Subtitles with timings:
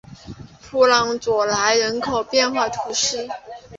[0.63, 3.27] 普朗佐莱人口变化图示